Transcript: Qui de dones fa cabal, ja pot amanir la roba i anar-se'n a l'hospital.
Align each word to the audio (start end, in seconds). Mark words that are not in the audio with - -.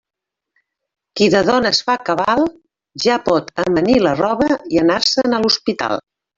Qui 1.19 1.27
de 1.33 1.41
dones 1.49 1.81
fa 1.89 1.97
cabal, 2.07 2.41
ja 3.05 3.19
pot 3.29 3.53
amanir 3.67 4.01
la 4.09 4.17
roba 4.25 4.59
i 4.77 4.85
anar-se'n 4.87 5.41
a 5.41 5.45
l'hospital. 5.47 6.05